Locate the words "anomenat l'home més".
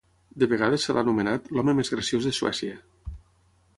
1.05-1.93